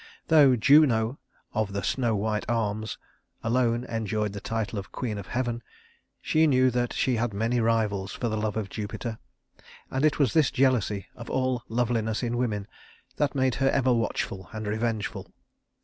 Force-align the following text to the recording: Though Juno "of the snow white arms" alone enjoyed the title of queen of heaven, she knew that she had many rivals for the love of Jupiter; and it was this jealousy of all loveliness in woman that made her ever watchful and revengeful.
Though 0.29 0.55
Juno 0.55 1.19
"of 1.53 1.73
the 1.73 1.83
snow 1.83 2.15
white 2.15 2.49
arms" 2.49 2.97
alone 3.43 3.83
enjoyed 3.83 4.33
the 4.33 4.41
title 4.41 4.79
of 4.79 4.91
queen 4.91 5.19
of 5.19 5.27
heaven, 5.27 5.61
she 6.19 6.47
knew 6.47 6.71
that 6.71 6.91
she 6.91 7.17
had 7.17 7.35
many 7.35 7.59
rivals 7.59 8.11
for 8.11 8.27
the 8.27 8.35
love 8.35 8.57
of 8.57 8.67
Jupiter; 8.67 9.19
and 9.91 10.03
it 10.03 10.17
was 10.17 10.33
this 10.33 10.49
jealousy 10.49 11.05
of 11.15 11.29
all 11.29 11.61
loveliness 11.69 12.23
in 12.23 12.35
woman 12.37 12.65
that 13.17 13.35
made 13.35 13.53
her 13.61 13.69
ever 13.69 13.93
watchful 13.93 14.49
and 14.53 14.65
revengeful. 14.65 15.31